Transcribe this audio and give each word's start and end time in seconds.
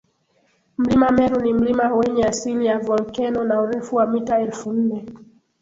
Mlima 0.77 1.11
Meru 1.11 1.39
ni 1.41 1.53
mlima 1.53 1.93
wenye 1.95 2.23
asili 2.23 2.65
ya 2.65 2.79
volkeno 2.79 3.43
na 3.43 3.61
urefu 3.61 3.95
wa 3.95 4.07
mita 4.07 4.39
elfu 4.39 4.73
nne 4.73 5.05